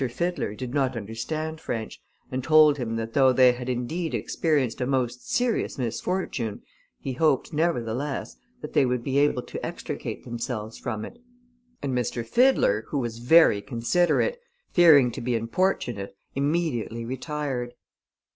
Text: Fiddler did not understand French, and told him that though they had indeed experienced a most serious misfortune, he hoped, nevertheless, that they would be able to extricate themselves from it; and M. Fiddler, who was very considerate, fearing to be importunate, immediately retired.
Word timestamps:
Fiddler 0.09 0.55
did 0.55 0.73
not 0.73 0.97
understand 0.97 1.59
French, 1.61 2.01
and 2.31 2.43
told 2.43 2.79
him 2.79 2.95
that 2.95 3.13
though 3.13 3.31
they 3.31 3.51
had 3.51 3.69
indeed 3.69 4.15
experienced 4.15 4.81
a 4.81 4.87
most 4.87 5.29
serious 5.31 5.77
misfortune, 5.77 6.63
he 6.99 7.13
hoped, 7.13 7.53
nevertheless, 7.53 8.35
that 8.63 8.73
they 8.73 8.83
would 8.83 9.03
be 9.03 9.19
able 9.19 9.43
to 9.43 9.63
extricate 9.63 10.23
themselves 10.23 10.75
from 10.79 11.05
it; 11.05 11.19
and 11.83 11.95
M. 11.95 12.03
Fiddler, 12.23 12.85
who 12.87 12.97
was 12.97 13.19
very 13.19 13.61
considerate, 13.61 14.39
fearing 14.71 15.11
to 15.11 15.21
be 15.21 15.35
importunate, 15.35 16.17
immediately 16.33 17.05
retired. 17.05 17.75